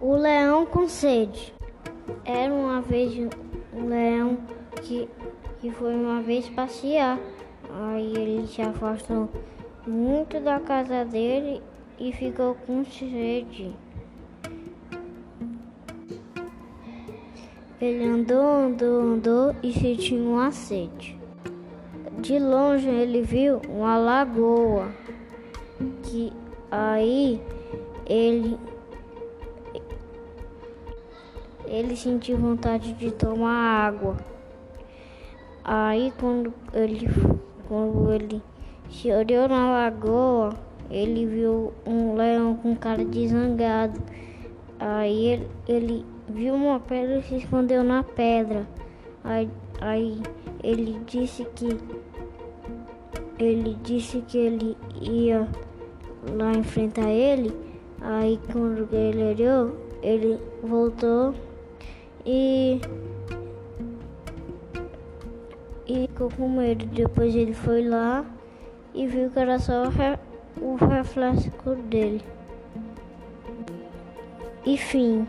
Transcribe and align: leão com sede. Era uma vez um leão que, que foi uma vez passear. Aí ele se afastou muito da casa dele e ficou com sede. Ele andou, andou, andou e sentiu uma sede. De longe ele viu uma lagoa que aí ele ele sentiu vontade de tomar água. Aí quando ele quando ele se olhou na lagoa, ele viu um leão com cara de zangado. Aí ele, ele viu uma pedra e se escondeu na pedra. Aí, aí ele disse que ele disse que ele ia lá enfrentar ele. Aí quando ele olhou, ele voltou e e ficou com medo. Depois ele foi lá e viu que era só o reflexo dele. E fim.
leão 0.00 0.66
com 0.66 0.88
sede. 0.88 1.54
Era 2.24 2.52
uma 2.52 2.80
vez 2.80 3.12
um 3.72 3.88
leão 3.88 4.38
que, 4.82 5.08
que 5.60 5.70
foi 5.70 5.94
uma 5.94 6.22
vez 6.22 6.48
passear. 6.48 7.18
Aí 7.70 8.14
ele 8.16 8.46
se 8.46 8.62
afastou 8.62 9.28
muito 9.86 10.40
da 10.40 10.60
casa 10.60 11.04
dele 11.04 11.62
e 11.98 12.12
ficou 12.12 12.54
com 12.66 12.84
sede. 12.84 13.74
Ele 17.80 18.04
andou, 18.04 18.42
andou, 18.42 19.00
andou 19.00 19.56
e 19.62 19.72
sentiu 19.72 20.18
uma 20.18 20.50
sede. 20.50 21.18
De 22.18 22.38
longe 22.38 22.88
ele 22.88 23.20
viu 23.20 23.60
uma 23.68 23.98
lagoa 23.98 24.88
que 26.02 26.32
aí 26.70 27.40
ele 28.06 28.58
ele 31.66 31.96
sentiu 31.96 32.36
vontade 32.36 32.92
de 32.92 33.10
tomar 33.10 33.86
água. 33.86 34.16
Aí 35.64 36.12
quando 36.18 36.52
ele 36.72 37.08
quando 37.68 38.12
ele 38.12 38.42
se 38.88 39.10
olhou 39.10 39.48
na 39.48 39.70
lagoa, 39.70 40.54
ele 40.90 41.26
viu 41.26 41.72
um 41.84 42.14
leão 42.14 42.54
com 42.56 42.74
cara 42.76 43.04
de 43.04 43.28
zangado. 43.28 44.00
Aí 44.78 45.26
ele, 45.26 45.48
ele 45.66 46.06
viu 46.28 46.54
uma 46.54 46.78
pedra 46.78 47.18
e 47.18 47.22
se 47.22 47.36
escondeu 47.36 47.82
na 47.82 48.02
pedra. 48.02 48.66
Aí, 49.24 49.50
aí 49.80 50.20
ele 50.62 51.00
disse 51.06 51.44
que 51.56 51.76
ele 53.38 53.76
disse 53.82 54.22
que 54.22 54.38
ele 54.38 54.76
ia 55.00 55.48
lá 56.32 56.52
enfrentar 56.52 57.10
ele. 57.10 57.52
Aí 58.00 58.38
quando 58.52 58.88
ele 58.94 59.24
olhou, 59.24 59.76
ele 60.02 60.38
voltou 60.62 61.34
e 62.26 62.80
e 65.86 66.08
ficou 66.08 66.28
com 66.30 66.48
medo. 66.48 66.84
Depois 66.86 67.34
ele 67.34 67.54
foi 67.54 67.86
lá 67.86 68.24
e 68.92 69.06
viu 69.06 69.30
que 69.30 69.38
era 69.38 69.58
só 69.58 69.84
o 70.60 70.74
reflexo 70.74 71.50
dele. 71.88 72.24
E 74.64 74.76
fim. 74.76 75.26